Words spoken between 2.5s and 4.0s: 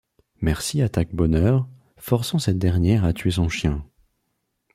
dernière à tuer son chien.